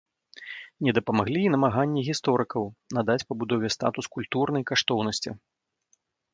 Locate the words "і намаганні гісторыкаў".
1.49-2.63